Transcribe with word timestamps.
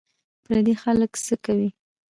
پردي 0.43 0.75
خلک 0.83 1.11
څه 1.25 1.35
کوې 1.45 1.69